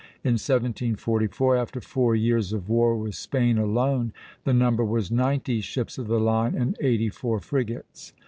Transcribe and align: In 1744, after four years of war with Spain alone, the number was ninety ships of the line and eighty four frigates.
In 0.23 0.31
1744, 0.31 1.55
after 1.57 1.79
four 1.79 2.15
years 2.15 2.53
of 2.53 2.67
war 2.69 2.97
with 2.97 3.13
Spain 3.13 3.59
alone, 3.59 4.13
the 4.45 4.51
number 4.51 4.83
was 4.83 5.11
ninety 5.11 5.61
ships 5.61 5.99
of 5.99 6.07
the 6.07 6.19
line 6.19 6.55
and 6.55 6.75
eighty 6.81 7.09
four 7.09 7.39
frigates. 7.39 8.11